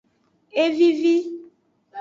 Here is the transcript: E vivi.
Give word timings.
E 0.61 0.63
vivi. 0.77 1.15